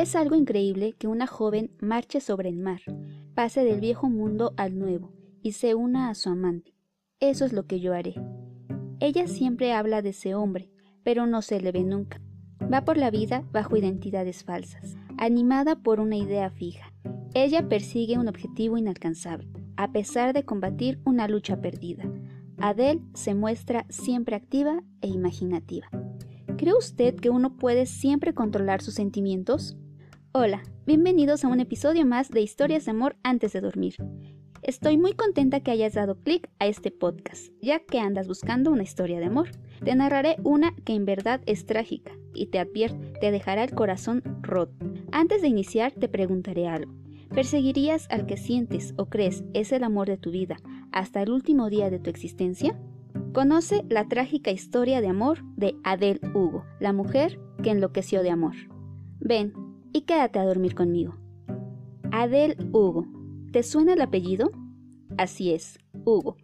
[0.00, 2.80] Es algo increíble que una joven marche sobre el mar,
[3.34, 5.12] pase del viejo mundo al nuevo
[5.42, 6.72] y se una a su amante.
[7.20, 8.14] Eso es lo que yo haré.
[8.98, 10.70] Ella siempre habla de ese hombre,
[11.02, 12.18] pero no se le ve nunca.
[12.72, 16.94] Va por la vida bajo identidades falsas, animada por una idea fija.
[17.34, 22.10] Ella persigue un objetivo inalcanzable, a pesar de combatir una lucha perdida.
[22.56, 25.88] Adele se muestra siempre activa e imaginativa.
[26.56, 29.76] ¿Cree usted que uno puede siempre controlar sus sentimientos?
[30.32, 33.96] Hola, bienvenidos a un episodio más de Historias de Amor antes de dormir.
[34.62, 38.84] Estoy muy contenta que hayas dado clic a este podcast, ya que andas buscando una
[38.84, 39.50] historia de amor.
[39.84, 44.22] Te narraré una que en verdad es trágica y te advierto, te dejará el corazón
[44.40, 44.76] roto.
[45.10, 46.92] Antes de iniciar, te preguntaré algo.
[47.34, 50.58] ¿Perseguirías al que sientes o crees es el amor de tu vida
[50.92, 52.78] hasta el último día de tu existencia?
[53.32, 58.54] Conoce la trágica historia de amor de Adele Hugo, la mujer que enloqueció de amor.
[59.18, 61.16] Ven y quédate a dormir conmigo.
[62.12, 63.06] Adele Hugo.
[63.52, 64.50] ¿Te suena el apellido?
[65.18, 66.36] Así es, Hugo,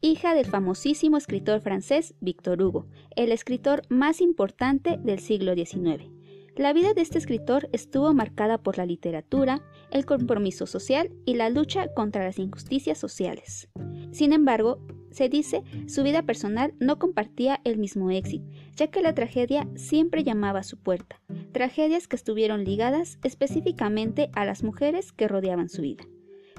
[0.00, 2.86] hija del famosísimo escritor francés Victor Hugo,
[3.16, 6.10] el escritor más importante del siglo XIX.
[6.56, 11.48] La vida de este escritor estuvo marcada por la literatura, el compromiso social y la
[11.48, 13.70] lucha contra las injusticias sociales.
[14.10, 14.78] Sin embargo,
[15.10, 18.44] se dice, su vida personal no compartía el mismo éxito,
[18.76, 24.44] ya que la tragedia siempre llamaba a su puerta, tragedias que estuvieron ligadas específicamente a
[24.44, 26.04] las mujeres que rodeaban su vida.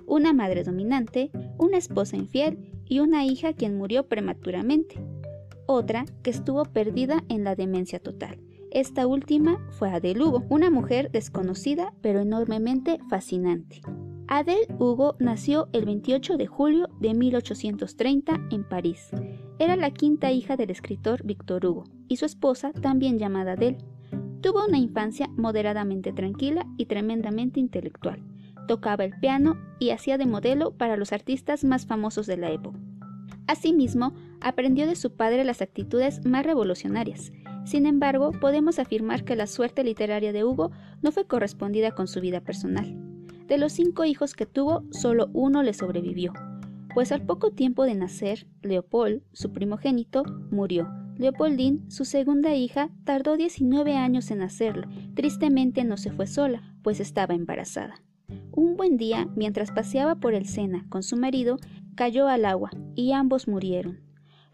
[0.07, 4.95] Una madre dominante, una esposa infiel y una hija quien murió prematuramente.
[5.67, 8.39] Otra que estuvo perdida en la demencia total.
[8.73, 13.81] Esta última fue Adele Hugo, una mujer desconocida pero enormemente fascinante.
[14.27, 19.11] Adele Hugo nació el 28 de julio de 1830 en París.
[19.59, 23.77] Era la quinta hija del escritor Victor Hugo y su esposa, también llamada Adele.
[24.41, 28.23] Tuvo una infancia moderadamente tranquila y tremendamente intelectual.
[28.67, 32.79] Tocaba el piano y hacía de modelo para los artistas más famosos de la época.
[33.45, 37.31] Asimismo, aprendió de su padre las actitudes más revolucionarias.
[37.65, 40.71] Sin embargo, podemos afirmar que la suerte literaria de Hugo
[41.01, 42.95] no fue correspondida con su vida personal.
[43.47, 46.33] De los cinco hijos que tuvo, solo uno le sobrevivió,
[46.93, 50.87] pues al poco tiempo de nacer, Leopold, su primogénito, murió.
[51.17, 54.87] Leopoldine, su segunda hija, tardó 19 años en nacerlo.
[55.15, 57.95] Tristemente no se fue sola, pues estaba embarazada.
[58.51, 61.57] Un buen día, mientras paseaba por el Sena con su marido,
[61.95, 63.99] cayó al agua y ambos murieron.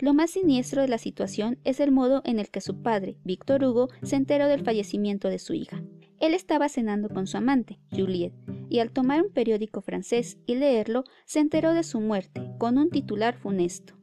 [0.02, 3.66] Lo más siniestro de la situación es el modo en el que su padre, Víctor
[3.66, 5.84] Hugo, se enteró del fallecimiento de su hija.
[6.22, 8.34] Él estaba cenando con su amante, Juliette,
[8.70, 12.90] y al tomar un periódico francés y leerlo, se enteró de su muerte, con un
[12.90, 13.96] titular funesto.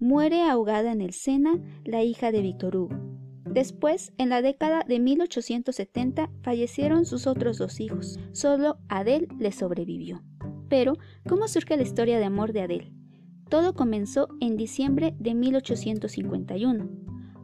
[0.00, 2.96] Muere ahogada en el Sena la hija de Victor Hugo.
[3.44, 8.18] Después, en la década de 1870, fallecieron sus otros dos hijos.
[8.32, 10.24] Solo Adele le sobrevivió.
[10.68, 10.94] Pero,
[11.28, 13.03] ¿cómo surge la historia de amor de Adele?
[13.48, 16.88] Todo comenzó en diciembre de 1851.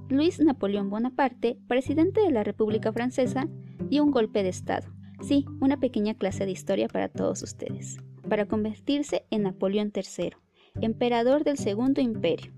[0.09, 3.49] Luis Napoleón Bonaparte, presidente de la República Francesa,
[3.89, 4.89] dio un golpe de Estado.
[5.21, 10.33] Sí, una pequeña clase de historia para todos ustedes, para convertirse en Napoleón III,
[10.81, 12.53] emperador del Segundo Imperio.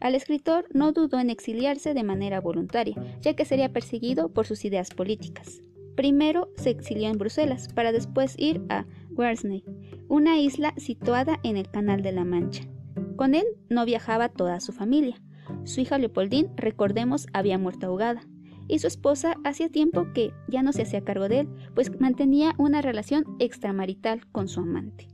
[0.00, 4.64] Al escritor no dudó en exiliarse de manera voluntaria, ya que sería perseguido por sus
[4.64, 5.62] ideas políticas.
[5.96, 9.64] Primero se exilió en Bruselas, para después ir a Guernsey,
[10.08, 12.68] una isla situada en el Canal de la Mancha.
[13.16, 15.16] Con él no viajaba toda su familia.
[15.64, 18.22] Su hija Leopoldine, recordemos, había muerto ahogada
[18.68, 22.54] y su esposa hacía tiempo que ya no se hacía cargo de él, pues mantenía
[22.58, 25.08] una relación extramarital con su amante.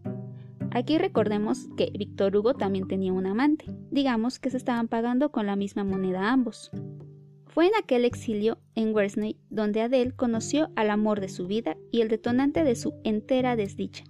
[0.72, 5.46] Aquí recordemos que Víctor Hugo también tenía un amante, digamos que se estaban pagando con
[5.46, 6.70] la misma moneda ambos.
[7.46, 12.02] Fue en aquel exilio en Guernsey donde Adele conoció al amor de su vida y
[12.02, 14.04] el detonante de su entera desdicha,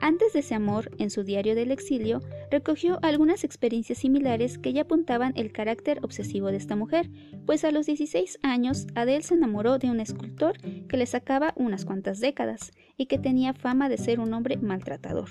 [0.00, 4.82] antes de ese amor, en su diario del exilio, recogió algunas experiencias similares que ya
[4.82, 7.10] apuntaban el carácter obsesivo de esta mujer,
[7.46, 10.58] pues a los 16 años Adele se enamoró de un escultor
[10.88, 15.28] que le sacaba unas cuantas décadas y que tenía fama de ser un hombre maltratador.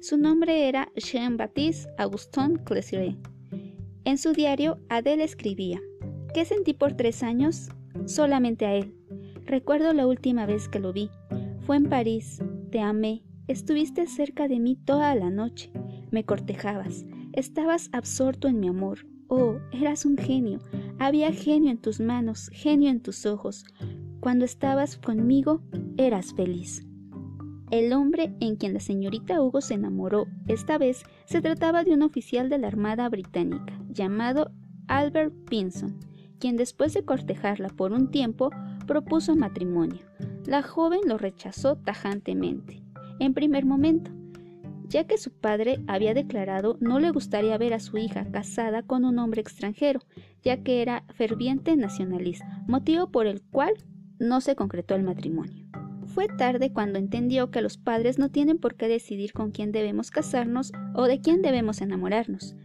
[0.00, 3.16] Su nombre era Jean-Baptiste Augustin Clésiré.
[4.04, 5.80] En su diario, Adele escribía:
[6.34, 7.68] ¿Qué sentí por tres años?
[8.06, 8.96] Solamente a él.
[9.46, 11.08] Recuerdo la última vez que lo vi.
[11.60, 12.42] Fue en París.
[12.70, 15.72] Te amé Estuviste cerca de mí toda la noche,
[16.10, 19.06] me cortejabas, estabas absorto en mi amor.
[19.26, 20.60] Oh, eras un genio,
[20.98, 23.64] había genio en tus manos, genio en tus ojos.
[24.20, 25.62] Cuando estabas conmigo,
[25.96, 26.86] eras feliz.
[27.72, 32.02] El hombre en quien la señorita Hugo se enamoró, esta vez se trataba de un
[32.02, 34.52] oficial de la Armada Británica, llamado
[34.86, 35.98] Albert Pinson,
[36.38, 38.50] quien después de cortejarla por un tiempo
[38.86, 40.02] propuso matrimonio.
[40.44, 42.81] La joven lo rechazó tajantemente,
[43.24, 44.10] en primer momento,
[44.88, 49.04] ya que su padre había declarado no le gustaría ver a su hija casada con
[49.04, 50.00] un hombre extranjero,
[50.42, 53.74] ya que era ferviente nacionalista, motivo por el cual
[54.18, 55.66] no se concretó el matrimonio.
[56.06, 60.10] Fue tarde cuando entendió que los padres no tienen por qué decidir con quién debemos
[60.10, 62.56] casarnos o de quién debemos enamorarnos,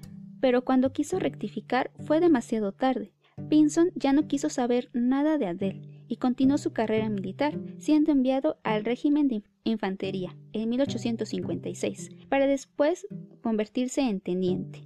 [0.42, 3.13] pero cuando quiso rectificar fue demasiado tarde.
[3.48, 8.57] Pinson ya no quiso saber nada de Adele y continuó su carrera militar, siendo enviado
[8.63, 9.36] al régimen de
[9.67, 13.07] infantería en 1856, para después
[13.41, 14.83] convertirse en teniente.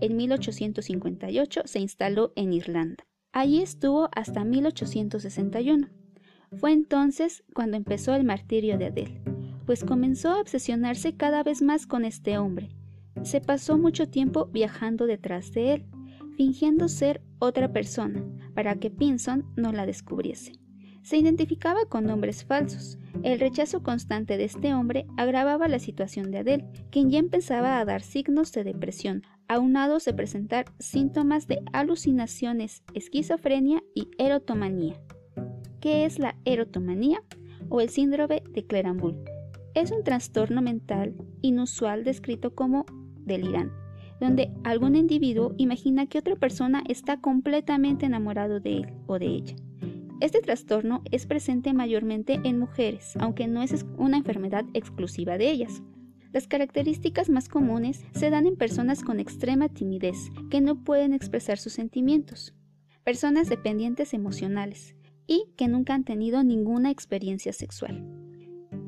[0.00, 3.04] En 1858 se instaló en Irlanda.
[3.32, 5.88] Allí estuvo hasta 1861.
[6.56, 9.20] Fue entonces cuando empezó el martirio de Adele,
[9.66, 12.70] pues comenzó a obsesionarse cada vez más con este hombre.
[13.22, 15.86] Se pasó mucho tiempo viajando detrás de él,
[16.36, 18.24] fingiendo ser otra persona,
[18.54, 20.52] para que Pinson no la descubriese.
[21.08, 22.98] Se identificaba con nombres falsos.
[23.22, 27.84] El rechazo constante de este hombre agravaba la situación de Adele, quien ya empezaba a
[27.86, 35.00] dar signos de depresión, aunados de presentar síntomas de alucinaciones, esquizofrenia y erotomanía.
[35.80, 37.22] ¿Qué es la erotomanía
[37.70, 39.16] o el síndrome de Clerambault?
[39.72, 42.84] Es un trastorno mental inusual descrito como
[43.24, 43.74] delirante,
[44.20, 49.56] donde algún individuo imagina que otra persona está completamente enamorado de él o de ella.
[50.20, 55.80] Este trastorno es presente mayormente en mujeres, aunque no es una enfermedad exclusiva de ellas.
[56.32, 60.16] Las características más comunes se dan en personas con extrema timidez,
[60.50, 62.52] que no pueden expresar sus sentimientos,
[63.04, 64.96] personas dependientes emocionales,
[65.28, 68.04] y que nunca han tenido ninguna experiencia sexual.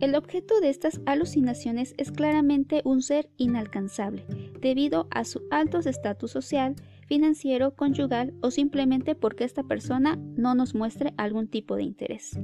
[0.01, 4.25] El objeto de estas alucinaciones es claramente un ser inalcanzable,
[4.61, 6.75] debido a su alto estatus social,
[7.11, 12.39] financiero, conyugal o simplemente porque esta persona no nos muestre algún tipo de interés.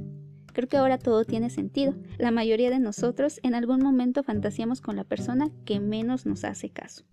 [0.51, 1.95] Creo que ahora todo tiene sentido.
[2.17, 6.69] La mayoría de nosotros en algún momento fantaseamos con la persona que menos nos hace
[6.69, 7.05] caso.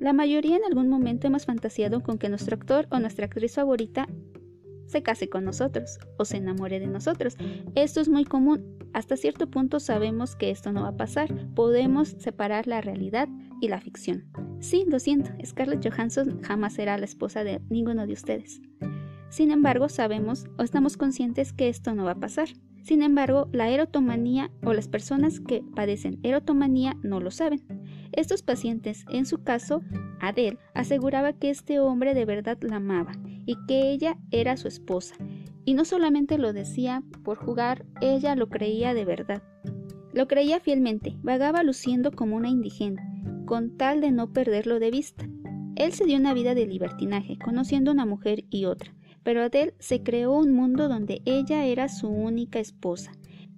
[0.00, 4.08] La mayoría en algún momento hemos fantaseado con que nuestro actor o nuestra actriz favorita
[4.86, 7.36] se case con nosotros o se enamore de nosotros.
[7.76, 8.78] Esto es muy común.
[8.92, 11.28] Hasta cierto punto sabemos que esto no va a pasar.
[11.54, 13.28] Podemos separar la realidad
[13.60, 14.49] y la ficción.
[14.60, 18.60] Sí, lo siento, Scarlett Johansson jamás será la esposa de ninguno de ustedes.
[19.30, 22.48] Sin embargo, sabemos o estamos conscientes que esto no va a pasar.
[22.82, 27.62] Sin embargo, la erotomanía o las personas que padecen erotomanía no lo saben.
[28.12, 29.82] Estos pacientes, en su caso,
[30.20, 33.12] Adele, aseguraba que este hombre de verdad la amaba
[33.46, 35.14] y que ella era su esposa.
[35.64, 39.42] Y no solamente lo decía por jugar, ella lo creía de verdad.
[40.12, 43.02] Lo creía fielmente, vagaba luciendo como una indigente,
[43.50, 45.28] con tal de no perderlo de vista.
[45.74, 48.94] Él se dio una vida de libertinaje, conociendo una mujer y otra,
[49.24, 53.10] pero Adele se creó un mundo donde ella era su única esposa,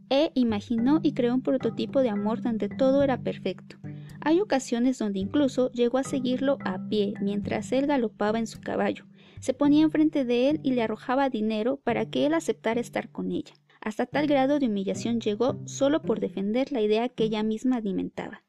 [0.09, 3.77] e imaginó y creó un prototipo de amor donde todo era perfecto.
[4.23, 9.05] Hay ocasiones donde incluso llegó a seguirlo a pie mientras él galopaba en su caballo.
[9.41, 13.31] Se ponía enfrente de él y le arrojaba dinero para que él aceptara estar con
[13.31, 13.53] ella.
[13.83, 18.43] Hasta tal grado de humillación llegó solo por defender la idea que ella misma alimentaba.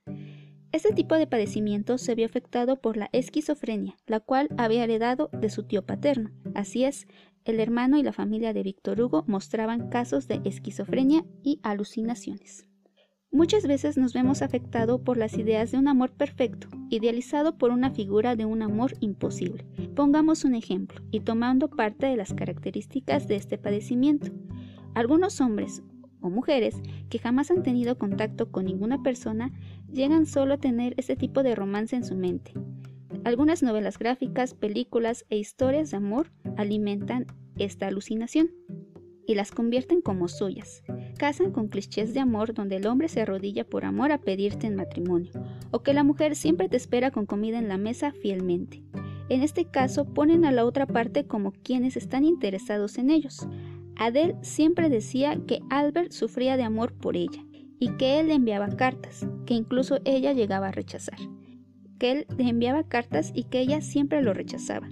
[0.74, 5.52] Este tipo de padecimiento se vio afectado por la esquizofrenia, la cual había heredado de
[5.52, 6.32] su tío paterno.
[6.56, 7.06] Así es,
[7.46, 12.68] el hermano y la familia de Víctor Hugo mostraban casos de esquizofrenia y alucinaciones.
[13.32, 17.92] Muchas veces nos vemos afectados por las ideas de un amor perfecto, idealizado por una
[17.92, 19.68] figura de un amor imposible.
[19.96, 24.32] Pongamos un ejemplo, y tomando parte de las características de este padecimiento.
[24.96, 25.84] Algunos hombres
[26.24, 29.52] o mujeres que jamás han tenido contacto con ninguna persona
[29.92, 32.54] llegan solo a tener este tipo de romance en su mente.
[33.24, 37.28] Algunas novelas gráficas, películas e historias de amor alimentan
[37.58, 38.50] esta alucinación
[39.26, 40.84] y las convierten como suyas.
[41.18, 44.76] Casan con clichés de amor donde el hombre se arrodilla por amor a pedirte en
[44.76, 45.32] matrimonio,
[45.72, 48.84] o que la mujer siempre te espera con comida en la mesa fielmente.
[49.30, 53.48] En este caso ponen a la otra parte como quienes están interesados en ellos.
[53.98, 57.44] Adele siempre decía que Albert sufría de amor por ella
[57.80, 61.20] y que él le enviaba cartas, que incluso ella llegaba a rechazar.
[62.00, 64.90] Que él le enviaba cartas y que ella siempre lo rechazaba.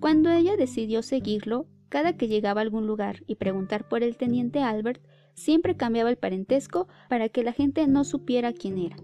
[0.00, 4.60] Cuando ella decidió seguirlo, cada que llegaba a algún lugar y preguntar por el teniente
[4.60, 5.02] Albert,
[5.34, 8.96] siempre cambiaba el parentesco para que la gente no supiera quién era.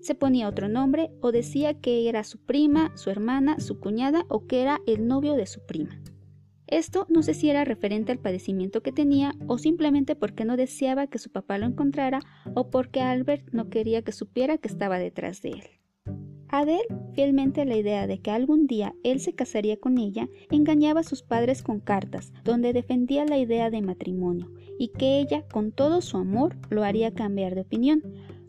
[0.00, 4.46] Se ponía otro nombre o decía que era su prima, su hermana, su cuñada o
[4.46, 6.00] que era el novio de su prima.
[6.66, 11.06] Esto no sé si era referente al padecimiento que tenía o simplemente porque no deseaba
[11.06, 12.20] que su papá lo encontrara
[12.54, 15.62] o porque Albert no quería que supiera que estaba detrás de él.
[16.48, 16.82] Adele,
[17.14, 21.04] fielmente a la idea de que algún día él se casaría con ella, engañaba a
[21.04, 26.02] sus padres con cartas donde defendía la idea de matrimonio y que ella, con todo
[26.02, 28.02] su amor, lo haría cambiar de opinión,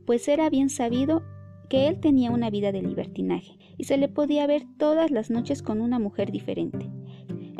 [0.05, 1.23] pues era bien sabido
[1.69, 5.63] que él tenía una vida de libertinaje y se le podía ver todas las noches
[5.63, 6.91] con una mujer diferente.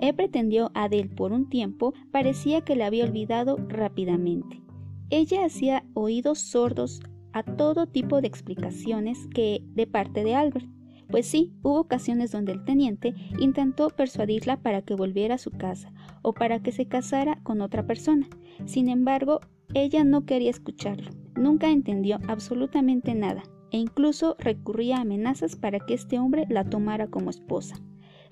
[0.04, 4.62] Él pretendió a Adele por un tiempo, parecía que la había olvidado rápidamente.
[5.10, 7.00] Ella hacía oídos sordos
[7.32, 10.68] a todo tipo de explicaciones que de parte de Albert.
[11.10, 15.94] Pues sí, hubo ocasiones donde el teniente intentó persuadirla para que volviera a su casa
[16.22, 18.28] o para que se casara con otra persona.
[18.66, 19.40] Sin embargo,
[19.74, 21.12] ella no quería escucharlo.
[21.38, 27.08] Nunca entendió absolutamente nada e incluso recurría a amenazas para que este hombre la tomara
[27.08, 27.78] como esposa.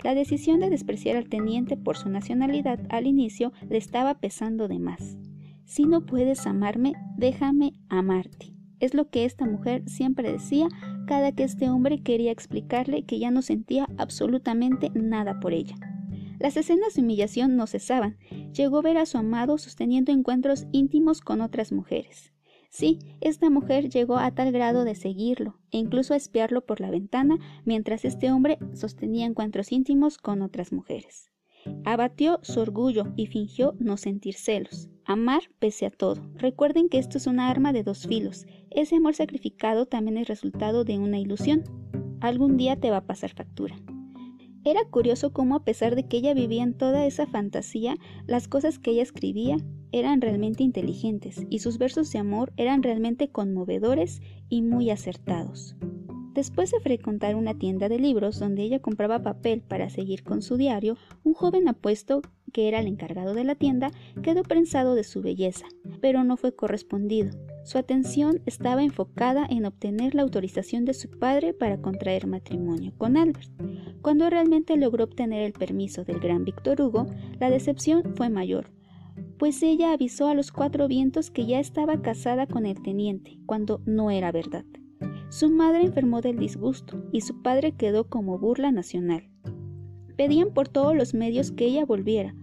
[0.02, 4.78] La decisión de despreciar al teniente por su nacionalidad al inicio le estaba pesando de
[4.78, 5.16] más.
[5.64, 8.52] Si no puedes amarme, déjame amarte.
[8.80, 10.66] Es lo que esta mujer siempre decía
[11.06, 15.76] cada que este hombre quería explicarle que ya no sentía absolutamente nada por ella.
[16.40, 18.16] Las escenas de humillación no cesaban.
[18.52, 22.31] Llegó a ver a su amado sosteniendo encuentros íntimos con otras mujeres.
[22.72, 27.36] Sí, esta mujer llegó a tal grado de seguirlo e incluso espiarlo por la ventana
[27.66, 31.30] mientras este hombre sostenía encuentros íntimos con otras mujeres.
[31.84, 34.88] Abatió su orgullo y fingió no sentir celos.
[35.04, 36.22] Amar pese a todo.
[36.34, 38.46] Recuerden que esto es una arma de dos filos.
[38.70, 41.64] Ese amor sacrificado también es resultado de una ilusión.
[42.22, 43.76] Algún día te va a pasar factura.
[44.64, 48.78] Era curioso cómo a pesar de que ella vivía en toda esa fantasía, las cosas
[48.78, 49.58] que ella escribía
[49.92, 55.76] eran realmente inteligentes y sus versos de amor eran realmente conmovedores y muy acertados.
[56.34, 60.56] Después de frecuentar una tienda de libros donde ella compraba papel para seguir con su
[60.56, 62.22] diario, un joven apuesto,
[62.54, 63.90] que era el encargado de la tienda,
[64.22, 65.66] quedó prensado de su belleza,
[66.00, 67.30] pero no fue correspondido.
[67.64, 73.18] Su atención estaba enfocada en obtener la autorización de su padre para contraer matrimonio con
[73.18, 73.50] Albert.
[74.00, 77.06] Cuando realmente logró obtener el permiso del gran Víctor Hugo,
[77.40, 78.70] la decepción fue mayor,
[79.42, 83.80] pues ella avisó a los cuatro vientos que ya estaba casada con el teniente, cuando
[83.86, 84.64] no era verdad.
[85.30, 89.28] Su madre enfermó del disgusto y su padre quedó como burla nacional.
[90.16, 92.36] Pedían por todos los medios que ella volviera,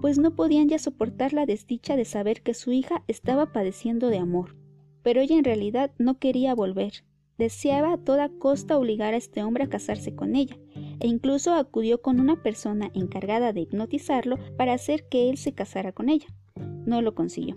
[0.00, 4.16] pues no podían ya soportar la desdicha de saber que su hija estaba padeciendo de
[4.16, 4.56] amor.
[5.02, 7.04] Pero ella en realidad no quería volver.
[7.36, 10.56] Deseaba a toda costa obligar a este hombre a casarse con ella,
[11.00, 15.92] e incluso acudió con una persona encargada de hipnotizarlo para hacer que él se casara
[15.92, 16.28] con ella.
[16.86, 17.56] No lo consiguió.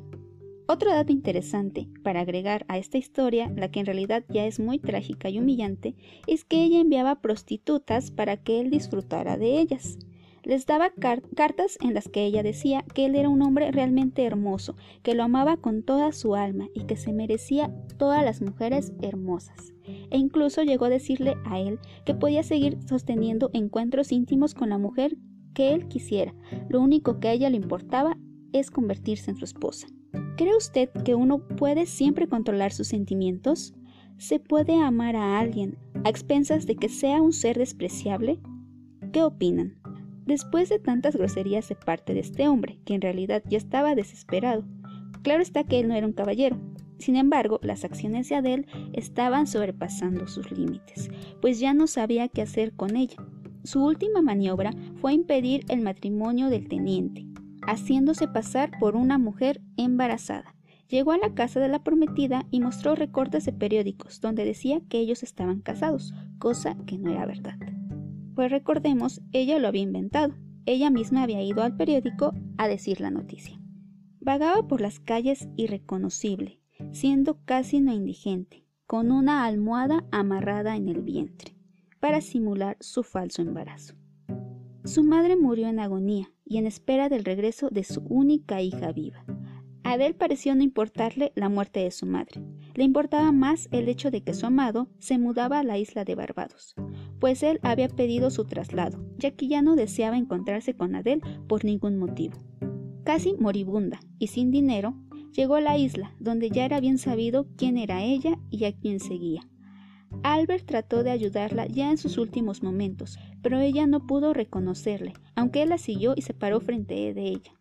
[0.68, 4.78] Otro dato interesante para agregar a esta historia, la que en realidad ya es muy
[4.78, 5.96] trágica y humillante,
[6.28, 9.98] es que ella enviaba prostitutas para que él disfrutara de ellas.
[10.44, 10.92] Les daba
[11.36, 15.24] cartas en las que ella decía que él era un hombre realmente hermoso, que lo
[15.24, 19.74] amaba con toda su alma y que se merecía todas las mujeres hermosas.
[20.12, 24.78] E incluso llegó a decirle a él que podía seguir sosteniendo encuentros íntimos con la
[24.78, 25.18] mujer
[25.54, 26.34] que él quisiera.
[26.70, 28.18] Lo único que a ella le importaba
[28.54, 29.88] es convertirse en su esposa.
[30.38, 33.74] ¿Cree usted que uno puede siempre controlar sus sentimientos?
[34.18, 38.40] ¿Se puede amar a alguien a expensas de que sea un ser despreciable?
[39.12, 39.78] ¿Qué opinan?
[40.26, 44.64] Después de tantas groserías de parte de este hombre, que en realidad ya estaba desesperado,
[45.24, 46.58] claro está que él no era un caballero.
[47.00, 51.10] Sin embargo, las acciones de Adele estaban sobrepasando sus límites,
[51.42, 53.18] pues ya no sabía qué hacer con ella.
[53.64, 57.26] Su última maniobra fue impedir el matrimonio del teniente,
[57.70, 60.56] haciéndose pasar por una mujer embarazada.
[60.88, 65.00] Llegó a la casa de la prometida y mostró recortes de periódicos donde decía que
[65.00, 67.58] ellos estaban casados, cosa que no era verdad.
[68.34, 70.34] Pues recordemos, ella lo había inventado.
[70.66, 73.60] Ella misma había ido al periódico a decir la noticia.
[74.20, 76.60] Vagaba por las calles irreconocible,
[76.92, 81.56] siendo casi no indigente, con una almohada amarrada en el vientre,
[82.00, 83.99] para simular su falso embarazo.
[84.86, 89.26] Su madre murió en agonía y en espera del regreso de su única hija viva.
[89.84, 92.42] A Adele pareció no importarle la muerte de su madre.
[92.76, 96.16] Le importaba más el hecho de que su amado se mudaba a la isla de
[96.16, 96.76] Barbados,
[97.20, 101.66] pues él había pedido su traslado, ya que ya no deseaba encontrarse con Adele por
[101.66, 102.38] ningún motivo.
[103.04, 104.96] Casi moribunda y sin dinero,
[105.32, 109.00] llegó a la isla, donde ya era bien sabido quién era ella y a quién
[109.00, 109.42] seguía.
[110.24, 115.62] Albert trató de ayudarla ya en sus últimos momentos, pero ella no pudo reconocerle, aunque
[115.62, 117.52] él la siguió y se paró frente de ella.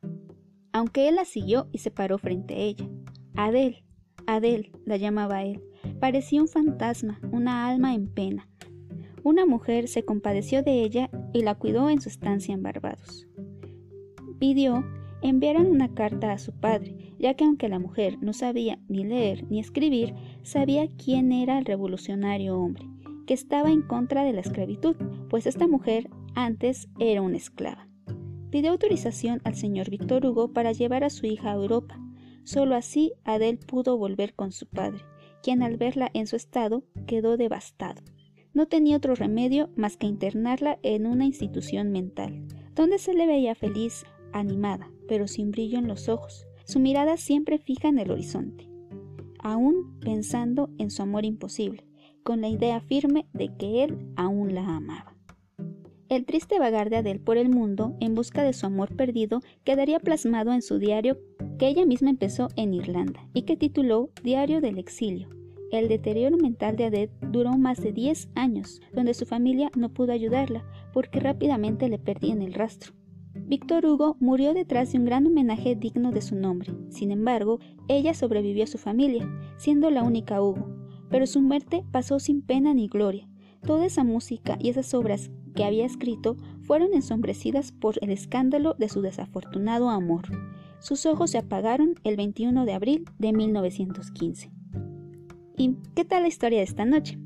[0.72, 2.88] Aunque él la siguió y se paró frente a ella.
[3.36, 3.84] Adele,
[4.26, 5.62] Adele, la llamaba él.
[6.00, 8.48] Parecía un fantasma, una alma en pena.
[9.22, 13.26] Una mujer se compadeció de ella y la cuidó en su estancia en Barbados.
[14.38, 14.84] Pidió
[15.22, 19.44] enviaran una carta a su padre, ya que aunque la mujer no sabía ni leer
[19.50, 22.84] ni escribir, sabía quién era el revolucionario hombre,
[23.26, 24.96] que estaba en contra de la esclavitud,
[25.28, 27.88] pues esta mujer antes era una esclava.
[28.50, 32.00] Pidió autorización al señor Víctor Hugo para llevar a su hija a Europa.
[32.44, 35.02] Solo así Adele pudo volver con su padre,
[35.42, 38.00] quien al verla en su estado quedó devastado.
[38.54, 43.54] No tenía otro remedio más que internarla en una institución mental, donde se le veía
[43.54, 48.68] feliz, animada, pero sin brillo en los ojos, su mirada siempre fija en el horizonte,
[49.38, 51.86] aún pensando en su amor imposible,
[52.22, 55.16] con la idea firme de que él aún la amaba.
[56.10, 59.98] El triste vagar de Adele por el mundo en busca de su amor perdido quedaría
[59.98, 61.18] plasmado en su diario
[61.58, 65.30] que ella misma empezó en Irlanda y que tituló Diario del Exilio.
[65.72, 70.12] El deterioro mental de Adele duró más de 10 años, donde su familia no pudo
[70.12, 72.97] ayudarla porque rápidamente le perdían el rastro.
[73.48, 76.74] Víctor Hugo murió detrás de un gran homenaje digno de su nombre.
[76.90, 79.26] Sin embargo, ella sobrevivió a su familia,
[79.56, 80.68] siendo la única Hugo.
[81.08, 83.26] Pero su muerte pasó sin pena ni gloria.
[83.66, 88.90] Toda esa música y esas obras que había escrito fueron ensombrecidas por el escándalo de
[88.90, 90.26] su desafortunado amor.
[90.78, 94.52] Sus ojos se apagaron el 21 de abril de 1915.
[95.56, 97.18] ¿Y qué tal la historia de esta noche?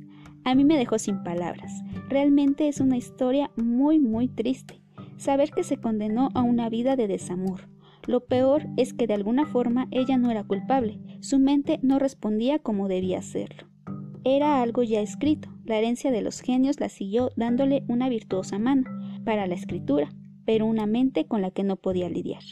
[0.44, 1.82] A mí me dejó sin palabras.
[2.08, 4.81] Realmente es una historia muy muy triste.
[5.22, 7.68] Saber que se condenó a una vida de desamor.
[8.08, 12.58] Lo peor es que de alguna forma ella no era culpable, su mente no respondía
[12.58, 13.68] como debía hacerlo.
[14.24, 18.82] Era algo ya escrito, la herencia de los genios la siguió dándole una virtuosa mano
[19.24, 20.12] para la escritura,
[20.44, 22.42] pero una mente con la que no podía lidiar.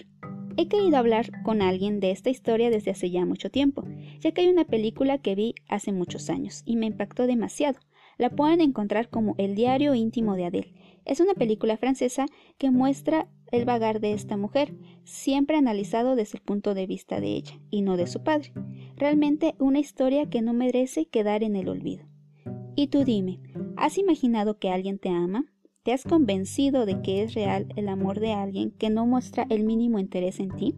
[0.57, 3.83] He querido hablar con alguien de esta historia desde hace ya mucho tiempo,
[4.21, 7.81] ya que hay una película que vi hace muchos años y me impactó demasiado.
[8.21, 10.75] La pueden encontrar como El diario íntimo de Adele.
[11.07, 12.27] Es una película francesa
[12.59, 14.75] que muestra el vagar de esta mujer,
[15.05, 18.53] siempre analizado desde el punto de vista de ella y no de su padre.
[18.95, 22.05] Realmente una historia que no merece quedar en el olvido.
[22.77, 23.41] Y tú dime,
[23.79, 25.47] ¿has imaginado que alguien te ama?
[25.83, 29.65] ¿Te has convencido de que es real el amor de alguien que no muestra el
[29.65, 30.77] mínimo interés en ti?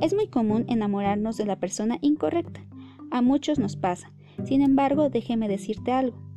[0.00, 2.66] Es muy común enamorarnos de la persona incorrecta.
[3.10, 4.14] A muchos nos pasa.
[4.44, 6.29] Sin embargo, déjeme decirte algo.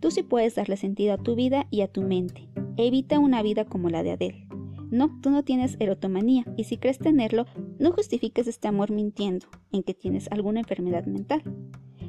[0.00, 2.48] Tú sí puedes darle sentido a tu vida y a tu mente.
[2.76, 4.46] Evita una vida como la de Adele.
[4.90, 7.46] No, tú no tienes erotomanía y si crees tenerlo,
[7.78, 11.42] no justifiques este amor mintiendo en que tienes alguna enfermedad mental.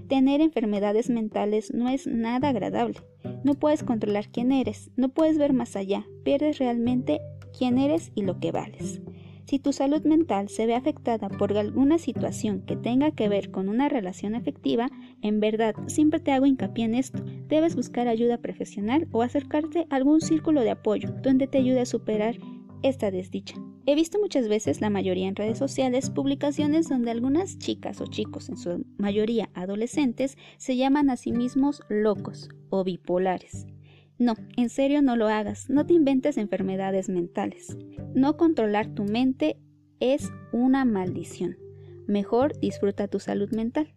[0.07, 2.99] Tener enfermedades mentales no es nada agradable.
[3.43, 7.19] No puedes controlar quién eres, no puedes ver más allá, pierdes realmente
[7.57, 9.01] quién eres y lo que vales.
[9.49, 13.67] Si tu salud mental se ve afectada por alguna situación que tenga que ver con
[13.67, 14.91] una relación afectiva,
[15.23, 17.23] en verdad siempre te hago hincapié en esto.
[17.47, 21.87] Debes buscar ayuda profesional o acercarte a algún círculo de apoyo donde te ayude a
[21.87, 22.35] superar
[22.83, 23.55] esta desdicha.
[23.87, 28.49] He visto muchas veces, la mayoría en redes sociales, publicaciones donde algunas chicas o chicos,
[28.49, 33.65] en su mayoría adolescentes, se llaman a sí mismos locos o bipolares.
[34.19, 37.77] No, en serio no lo hagas, no te inventes enfermedades mentales.
[38.13, 39.57] No controlar tu mente
[40.01, 41.57] es una maldición.
[42.05, 43.95] Mejor disfruta tu salud mental.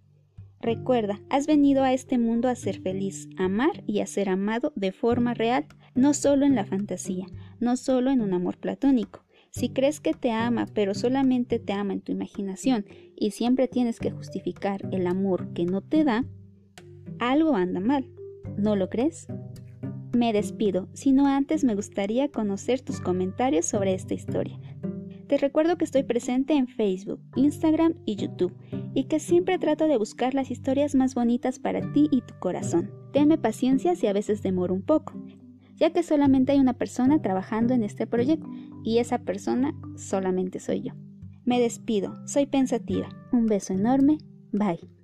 [0.61, 4.93] Recuerda, has venido a este mundo a ser feliz, amar y a ser amado de
[4.93, 7.27] forma real, no solo en la fantasía,
[7.59, 9.25] no solo en un amor platónico.
[9.51, 13.99] Si crees que te ama, pero solamente te ama en tu imaginación y siempre tienes
[13.99, 16.25] que justificar el amor que no te da,
[17.19, 18.09] algo anda mal.
[18.57, 19.27] ¿No lo crees?
[20.13, 24.59] Me despido, sino antes me gustaría conocer tus comentarios sobre esta historia.
[25.27, 28.55] Te recuerdo que estoy presente en Facebook, Instagram y YouTube
[28.95, 32.91] y que siempre trato de buscar las historias más bonitas para ti y tu corazón.
[33.13, 35.15] Tenme paciencia si a veces demoro un poco,
[35.77, 38.47] ya que solamente hay una persona trabajando en este proyecto
[38.85, 40.93] y esa persona solamente soy yo.
[41.47, 43.09] Me despido, soy pensativa.
[43.33, 44.19] Un beso enorme,
[44.53, 45.02] bye.